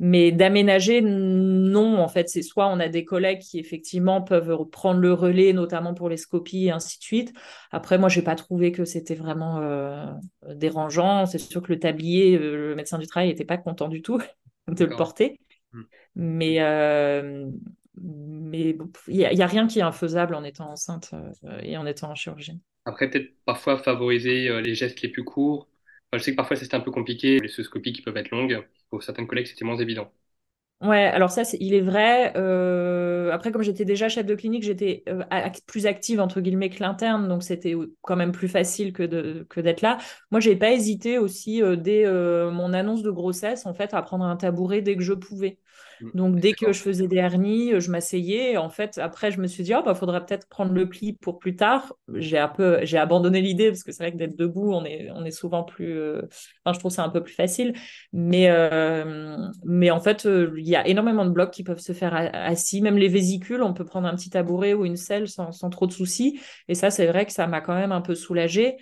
Mais 0.03 0.31
d'aménager, 0.31 0.99
non, 0.99 1.99
en 1.99 2.07
fait, 2.07 2.27
c'est 2.27 2.41
soit 2.41 2.67
on 2.67 2.79
a 2.79 2.87
des 2.87 3.05
collègues 3.05 3.37
qui 3.37 3.59
effectivement 3.59 4.23
peuvent 4.23 4.65
prendre 4.71 4.99
le 4.99 5.13
relais, 5.13 5.53
notamment 5.53 5.93
pour 5.93 6.09
les 6.09 6.17
scopies 6.17 6.65
et 6.65 6.71
ainsi 6.71 6.97
de 6.97 7.03
suite. 7.03 7.33
Après, 7.69 7.99
moi, 7.99 8.09
j'ai 8.09 8.23
pas 8.23 8.33
trouvé 8.33 8.71
que 8.71 8.83
c'était 8.83 9.13
vraiment 9.13 9.59
euh, 9.59 10.07
dérangeant. 10.55 11.27
C'est 11.27 11.37
sûr 11.37 11.61
que 11.61 11.71
le 11.71 11.77
tablier, 11.77 12.35
euh, 12.35 12.69
le 12.69 12.75
médecin 12.75 12.97
du 12.97 13.05
travail 13.05 13.29
n'était 13.29 13.45
pas 13.45 13.57
content 13.57 13.89
du 13.89 14.01
tout 14.01 14.19
de 14.67 14.85
le 14.85 14.95
porter. 14.95 15.39
Hmm. 15.73 15.83
Mais 16.15 16.61
euh, 16.61 17.49
mais 17.95 18.75
il 19.07 19.17
n'y 19.17 19.43
a, 19.43 19.47
rien 19.47 19.67
qui 19.67 19.79
est 19.79 19.83
infaisable 19.83 20.33
en 20.33 20.43
étant 20.43 20.71
enceinte 20.71 21.13
et 21.61 21.77
en 21.77 21.85
étant 21.85 22.09
en 22.11 22.15
chirurgie. 22.15 22.59
Après, 22.85 23.09
peut-être 23.09 23.31
parfois 23.45 23.77
favoriser 23.77 24.61
les 24.61 24.75
gestes 24.75 25.01
les 25.01 25.09
plus 25.09 25.23
courts, 25.23 25.67
je 26.13 26.19
sais 26.19 26.31
que 26.31 26.35
parfois 26.35 26.57
c'était 26.57 26.75
un 26.75 26.81
peu 26.81 26.91
compliqué, 26.91 27.39
les 27.39 27.47
cystoscopies 27.47 27.93
qui 27.93 28.01
peuvent 28.01 28.17
être 28.17 28.31
longues. 28.31 28.65
Pour 28.89 29.03
certains 29.03 29.25
collègues, 29.25 29.47
c'était 29.47 29.65
moins 29.65 29.77
évident. 29.77 30.11
Ouais, 30.81 31.03
alors 31.05 31.29
ça, 31.29 31.43
il 31.59 31.75
est 31.75 31.81
vrai. 31.81 32.33
Euh, 32.35 33.31
après, 33.31 33.51
comme 33.51 33.61
j'étais 33.61 33.85
déjà 33.85 34.09
chef 34.09 34.25
de 34.25 34.33
clinique, 34.33 34.63
j'étais 34.63 35.03
euh, 35.07 35.21
plus 35.67 35.85
active 35.85 36.19
entre 36.19 36.41
guillemets 36.41 36.71
que 36.71 36.79
l'interne, 36.81 37.27
donc 37.27 37.43
c'était 37.43 37.75
quand 38.01 38.15
même 38.15 38.31
plus 38.31 38.47
facile 38.47 38.91
que 38.91 39.03
d'être 39.61 39.81
là. 39.81 39.99
Moi, 40.31 40.39
j'ai 40.39 40.55
pas 40.55 40.71
hésité 40.71 41.19
aussi 41.19 41.61
euh, 41.61 41.75
dès 41.75 42.05
mon 42.51 42.73
annonce 42.73 43.03
de 43.03 43.11
grossesse, 43.11 43.67
en 43.67 43.75
fait, 43.75 43.93
à 43.93 44.01
prendre 44.01 44.25
un 44.25 44.35
tabouret 44.37 44.81
dès 44.81 44.95
que 44.95 45.03
je 45.03 45.13
pouvais. 45.13 45.59
Donc, 46.13 46.39
dès 46.39 46.53
que 46.53 46.73
je 46.73 46.79
faisais 46.81 47.07
des 47.07 47.17
hernies, 47.17 47.79
je 47.79 47.91
m'asseyais. 47.91 48.57
En 48.57 48.69
fait, 48.69 48.97
après, 48.97 49.31
je 49.31 49.39
me 49.39 49.47
suis 49.47 49.63
dit, 49.63 49.73
oh, 49.75 49.81
bah, 49.83 49.95
faudrait 49.95 50.25
peut-être 50.25 50.47
prendre 50.47 50.71
le 50.73 50.87
pli 50.87 51.13
pour 51.13 51.39
plus 51.39 51.55
tard. 51.55 51.93
J'ai 52.15 52.37
un 52.37 52.47
peu, 52.47 52.79
j'ai 52.83 52.97
abandonné 52.97 53.41
l'idée 53.41 53.69
parce 53.69 53.83
que 53.83 53.91
c'est 53.91 54.03
vrai 54.03 54.11
que 54.11 54.17
d'être 54.17 54.37
debout, 54.37 54.71
on 54.73 54.83
est, 54.85 55.09
on 55.13 55.25
est 55.25 55.31
souvent 55.31 55.63
plus, 55.63 55.97
euh, 55.97 56.21
enfin, 56.63 56.73
je 56.73 56.79
trouve 56.79 56.91
ça 56.91 57.03
un 57.03 57.09
peu 57.09 57.23
plus 57.23 57.33
facile. 57.33 57.73
Mais, 58.13 58.49
euh, 58.49 59.37
mais 59.63 59.91
en 59.91 59.99
fait, 59.99 60.25
euh, 60.25 60.53
il 60.57 60.67
y 60.67 60.75
a 60.75 60.87
énormément 60.87 61.25
de 61.25 61.31
blocs 61.31 61.51
qui 61.51 61.63
peuvent 61.63 61.79
se 61.79 61.93
faire 61.93 62.13
assis. 62.33 62.81
Même 62.81 62.97
les 62.97 63.07
vésicules, 63.07 63.61
on 63.61 63.73
peut 63.73 63.85
prendre 63.85 64.07
un 64.07 64.15
petit 64.15 64.29
tabouret 64.29 64.73
ou 64.73 64.85
une 64.85 64.97
selle 64.97 65.27
sans, 65.27 65.51
sans 65.51 65.69
trop 65.69 65.87
de 65.87 65.93
soucis. 65.93 66.39
Et 66.67 66.75
ça, 66.75 66.89
c'est 66.89 67.07
vrai 67.07 67.25
que 67.25 67.31
ça 67.33 67.47
m'a 67.47 67.61
quand 67.61 67.75
même 67.75 67.91
un 67.91 68.01
peu 68.01 68.15
soulagée. 68.15 68.77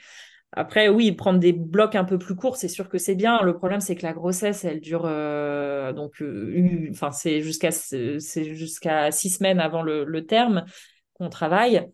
Après, 0.54 0.90
oui, 0.90 1.12
prendre 1.12 1.40
des 1.40 1.54
blocs 1.54 1.96
un 1.96 2.04
peu 2.04 2.18
plus 2.18 2.36
courts, 2.36 2.58
c'est 2.58 2.68
sûr 2.68 2.90
que 2.90 2.98
c'est 2.98 3.16
bien. 3.16 3.42
Le 3.44 3.56
problème, 3.56 3.82
c'est 3.82 3.96
que 3.96 4.04
la 4.04 4.14
grossesse, 4.14 4.66
elle 4.66 4.82
dure 4.82 5.04
euh, 5.06 5.94
donc, 5.94 6.22
euh, 6.22 6.88
enfin, 6.92 7.12
c'est 7.12 7.42
jusqu'à 7.42 7.72
c'est 7.72 8.20
jusqu'à 8.56 9.12
six 9.12 9.30
semaines 9.30 9.60
avant 9.60 9.84
le, 9.84 10.26
terme 10.26 10.66
qu'on 11.14 11.30
travaille. 11.30 11.88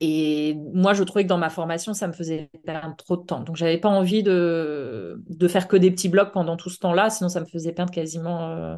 Et 0.00 0.54
moi, 0.72 0.92
je 0.94 1.02
trouvais 1.04 1.24
que 1.24 1.28
dans 1.28 1.38
ma 1.38 1.50
formation, 1.50 1.94
ça 1.94 2.08
me 2.08 2.12
faisait 2.12 2.50
perdre 2.64 2.96
trop 2.96 3.16
de 3.16 3.24
temps. 3.24 3.40
Donc, 3.40 3.56
j'avais 3.56 3.78
pas 3.78 3.88
envie 3.88 4.22
de, 4.22 5.22
de 5.28 5.48
faire 5.48 5.68
que 5.68 5.76
des 5.76 5.90
petits 5.90 6.08
blocs 6.08 6.32
pendant 6.32 6.56
tout 6.56 6.70
ce 6.70 6.78
temps-là, 6.80 7.10
sinon 7.10 7.28
ça 7.28 7.40
me 7.40 7.46
faisait 7.46 7.72
perdre 7.72 7.92
quasiment 7.92 8.50
euh, 8.50 8.76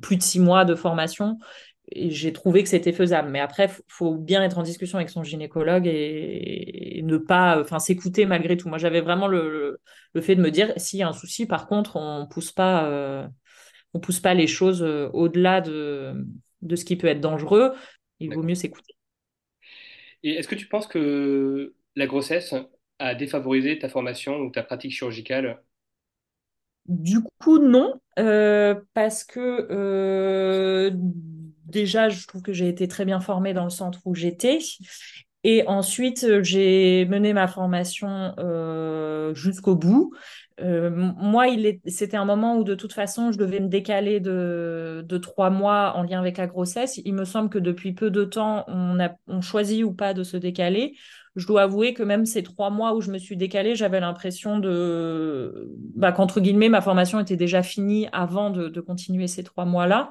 plus 0.00 0.16
de 0.16 0.22
six 0.22 0.40
mois 0.40 0.64
de 0.64 0.74
formation 0.74 1.38
et 1.92 2.10
j'ai 2.10 2.32
trouvé 2.32 2.62
que 2.62 2.68
c'était 2.68 2.92
faisable. 2.92 3.30
Mais 3.30 3.40
après, 3.40 3.66
il 3.66 3.82
faut 3.88 4.14
bien 4.14 4.42
être 4.42 4.58
en 4.58 4.62
discussion 4.62 4.98
avec 4.98 5.10
son 5.10 5.22
gynécologue 5.22 5.86
et, 5.86 7.00
ne 7.04 7.16
pas, 7.16 7.60
enfin, 7.60 7.78
s'écouter 7.78 8.26
malgré 8.26 8.56
tout. 8.56 8.68
Moi, 8.68 8.78
j'avais 8.78 9.00
vraiment 9.00 9.28
le, 9.28 9.80
le, 10.12 10.20
fait 10.20 10.36
de 10.36 10.42
me 10.42 10.50
dire, 10.50 10.72
s'il 10.76 10.98
y 10.98 11.02
a 11.02 11.08
un 11.08 11.12
souci, 11.12 11.46
par 11.46 11.66
contre, 11.66 11.96
on 11.96 12.26
pousse 12.26 12.52
pas, 12.52 12.86
euh, 12.86 13.26
on 13.94 14.00
pousse 14.00 14.20
pas 14.20 14.34
les 14.34 14.46
choses 14.46 14.82
euh, 14.82 15.08
au-delà 15.12 15.60
de, 15.60 16.14
de 16.62 16.76
ce 16.76 16.84
qui 16.84 16.96
peut 16.96 17.06
être 17.06 17.20
dangereux. 17.20 17.74
Il 18.20 18.34
vaut 18.34 18.42
mieux 18.42 18.54
s'écouter. 18.54 18.94
Et 20.22 20.32
est-ce 20.32 20.48
que 20.48 20.56
tu 20.56 20.66
penses 20.66 20.86
que 20.86 21.74
la 21.94 22.06
grossesse 22.06 22.54
a 22.98 23.14
défavorisé 23.14 23.78
ta 23.78 23.88
formation 23.88 24.38
ou 24.38 24.50
ta 24.50 24.62
pratique 24.62 24.92
chirurgicale? 24.92 25.62
Du 26.86 27.20
coup, 27.38 27.58
non, 27.58 28.00
euh, 28.18 28.74
parce 28.94 29.22
que 29.22 30.90
déjà, 31.68 32.08
je 32.08 32.26
trouve 32.26 32.42
que 32.42 32.52
j'ai 32.52 32.68
été 32.68 32.88
très 32.88 33.04
bien 33.04 33.20
formée 33.20 33.54
dans 33.54 33.64
le 33.64 33.70
centre 33.70 34.00
où 34.04 34.14
j'étais. 34.14 34.58
Et 35.44 35.66
ensuite, 35.68 36.24
euh, 36.24 36.42
j'ai 36.42 37.06
mené 37.06 37.32
ma 37.32 37.46
formation 37.46 38.34
euh, 38.38 39.32
jusqu'au 39.34 39.76
bout. 39.76 40.12
Euh, 40.60 40.90
moi, 40.90 41.46
c'était 41.86 42.16
un 42.16 42.24
moment 42.24 42.56
où 42.56 42.64
de 42.64 42.74
toute 42.74 42.92
façon, 42.92 43.30
je 43.30 43.38
devais 43.38 43.60
me 43.60 43.68
décaler 43.68 44.18
de, 44.18 45.18
trois 45.22 45.50
mois 45.50 45.92
en 45.96 46.02
lien 46.02 46.18
avec 46.18 46.38
la 46.38 46.48
grossesse. 46.48 47.00
Il 47.04 47.14
me 47.14 47.24
semble 47.24 47.50
que 47.50 47.58
depuis 47.58 47.92
peu 47.92 48.10
de 48.10 48.24
temps, 48.24 48.64
on 48.68 49.40
choisit 49.40 49.84
ou 49.84 49.92
pas 49.92 50.12
de 50.12 50.24
se 50.24 50.36
décaler. 50.36 50.96
Je 51.36 51.46
dois 51.46 51.62
avouer 51.62 51.94
que 51.94 52.02
même 52.02 52.26
ces 52.26 52.42
trois 52.42 52.70
mois 52.70 52.96
où 52.96 53.00
je 53.00 53.12
me 53.12 53.18
suis 53.18 53.36
décalée, 53.36 53.76
j'avais 53.76 54.00
l'impression 54.00 54.58
de 54.58 55.70
bah, 55.94 56.10
qu'entre 56.10 56.40
guillemets, 56.40 56.68
ma 56.68 56.80
formation 56.80 57.20
était 57.20 57.36
déjà 57.36 57.62
finie 57.62 58.08
avant 58.10 58.50
de 58.50 58.80
continuer 58.80 59.28
ces 59.28 59.44
trois 59.44 59.64
mois-là. 59.64 60.10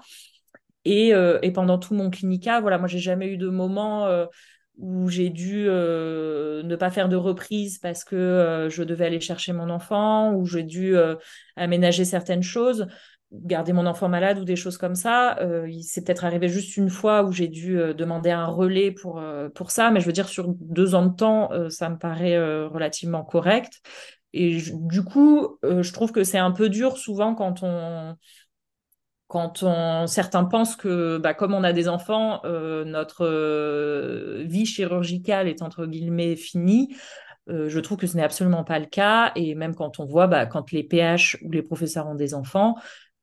Euh, 0.87 1.39
et, 1.41 1.51
pendant 1.51 1.77
tout 1.77 1.93
mon 1.93 2.09
clinica, 2.09 2.61
voilà, 2.61 2.77
moi, 2.77 2.87
j'ai 2.87 2.99
jamais 2.99 3.27
eu 3.27 3.37
de 3.37 3.49
moment 3.49 4.05
euh, 4.05 4.25
où 4.77 5.09
j'ai 5.09 5.29
dû 5.29 5.65
euh, 5.67 6.63
ne 6.63 6.75
pas 6.75 6.91
faire 6.91 7.09
de 7.09 7.15
reprise 7.15 7.79
parce 7.79 8.03
que 8.03 8.67
je 8.69 8.83
devais 8.83 9.05
aller 9.05 9.19
chercher 9.19 9.53
mon 9.53 9.69
enfant, 9.69 10.33
ou 10.33 10.45
j'ai 10.45 10.63
dû 10.63 10.95
aménager 11.55 12.05
certaines 12.05 12.43
choses, 12.43 12.87
garder 13.31 13.73
mon 13.73 13.85
enfant 13.87 14.07
malade 14.07 14.39
ou 14.39 14.45
des 14.45 14.55
choses 14.55 14.77
comme 14.77 14.93
ça. 14.93 15.39
il 15.67 15.83
s'est 15.83 16.03
peut-être 16.03 16.25
arrivé 16.25 16.47
juste 16.47 16.77
une 16.77 16.89
fois 16.89 17.23
où 17.23 17.31
j'ai 17.31 17.47
dû 17.47 17.79
demander 17.95 18.29
un 18.29 18.45
relais 18.45 18.91
pour, 18.91 19.19
pour 19.55 19.71
ça, 19.71 19.89
mais 19.89 19.99
je 19.99 20.05
veux 20.05 20.11
dire, 20.13 20.29
sur 20.29 20.47
deux 20.47 20.93
ans 20.93 21.07
de 21.07 21.15
temps, 21.15 21.49
ça 21.69 21.89
me 21.89 21.97
paraît 21.97 22.37
relativement 22.67 23.23
correct. 23.23 23.81
Et 24.33 24.59
du 24.73 25.03
coup, 25.03 25.57
je 25.63 25.91
trouve 25.91 26.11
que 26.11 26.23
c'est 26.23 26.37
un 26.37 26.51
peu 26.51 26.69
dur 26.69 26.97
souvent 26.97 27.33
quand 27.33 27.63
on 27.63 28.15
quand 29.27 29.65
certains 30.07 30.45
pensent 30.45 30.75
que, 30.75 31.17
bah, 31.17 31.33
comme 31.33 31.53
on 31.53 31.63
a 31.63 31.73
des 31.73 31.89
enfants, 31.89 32.41
euh, 32.45 32.85
notre 32.85 33.25
euh, 33.25 34.43
vie 34.47 34.65
chirurgicale 34.65 35.47
est 35.47 35.61
entre 35.61 35.85
guillemets 35.85 36.35
finie. 36.35 36.95
Euh, 37.49 37.67
je 37.69 37.79
trouve 37.79 37.97
que 37.97 38.07
ce 38.07 38.15
n'est 38.15 38.23
absolument 38.23 38.63
pas 38.63 38.79
le 38.79 38.85
cas. 38.85 39.33
Et 39.35 39.53
même 39.53 39.75
quand 39.75 39.99
on 39.99 40.05
voit, 40.05 40.27
bah, 40.27 40.45
quand 40.45 40.71
les 40.71 40.83
PH 40.83 41.37
ou 41.43 41.51
les 41.51 41.61
professeurs 41.61 42.07
ont 42.07 42.15
des 42.15 42.33
enfants, 42.33 42.75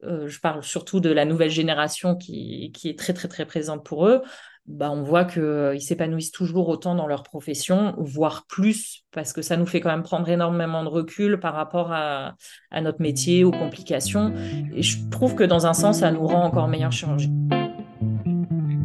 je 0.03 0.39
parle 0.39 0.63
surtout 0.63 1.01
de 1.01 1.09
la 1.09 1.25
nouvelle 1.25 1.49
génération 1.49 2.15
qui, 2.15 2.73
qui 2.73 2.91
est 2.91 2.99
très, 2.99 3.15
très, 3.15 3.27
très 3.27 3.47
présente 3.47 3.87
pour 3.87 4.07
eux. 4.07 4.21
Bah, 4.67 4.91
on 4.91 5.03
voit 5.03 5.27
qu'ils 5.27 5.43
euh, 5.43 5.79
s'épanouissent 5.79 6.31
toujours 6.31 6.69
autant 6.69 6.95
dans 6.95 7.07
leur 7.07 7.23
profession, 7.23 7.95
voire 7.99 8.47
plus, 8.49 9.05
parce 9.13 9.35
que 9.35 9.43
ça 9.43 9.59
nous 9.59 9.67
fait 9.67 9.81
quand 9.81 9.91
même 9.91 10.03
prendre 10.03 10.27
énormément 10.27 10.83
de 10.83 10.89
recul 10.89 11.39
par 11.39 11.53
rapport 11.53 11.93
à, 11.93 12.35
notre 12.81 13.03
métier, 13.03 13.45
aux 13.45 13.51
complications. 13.51 14.33
Et 14.75 14.83
je 14.83 15.07
trouve 15.11 15.35
que 15.35 15.45
dans 15.45 15.67
un 15.67 15.75
sens, 15.75 15.99
ça 15.99 16.11
nous 16.11 16.27
rend 16.27 16.45
encore 16.45 16.69
meilleurs 16.69 16.93
chirurgiens. 16.93 17.31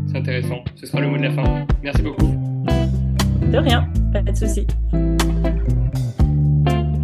C'est 0.08 0.18
intéressant. 0.18 0.64
Ce 0.76 0.86
sera 0.86 1.00
le 1.00 1.08
mot 1.08 1.18
de 1.18 1.24
la 1.24 1.32
fin. 1.32 1.66
Merci 1.82 2.02
beaucoup. 2.02 2.28
De 3.50 3.58
rien, 3.58 3.88
pas 4.12 4.22
de 4.22 4.36
souci. 4.36 4.68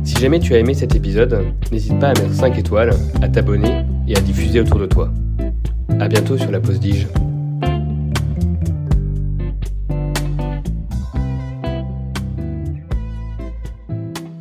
Si 0.04 0.16
jamais 0.18 0.40
tu 0.40 0.54
as 0.54 0.60
aimé 0.60 0.74
cet 0.74 0.96
épisode, 0.96 1.46
n'hésite 1.72 1.98
pas 2.00 2.10
à 2.10 2.14
mettre 2.14 2.34
5 2.34 2.58
étoiles, 2.58 2.94
à 3.22 3.30
t'abonner 3.30 3.86
et 4.08 4.18
à 4.18 4.22
diffuser 4.22 4.60
autour 4.60 4.80
de 4.80 4.86
toi. 4.86 5.14
À 6.00 6.10
bientôt 6.10 6.38
sur 6.38 6.52
la 6.52 6.60
pause 6.60 6.80
Dige. 6.80 7.08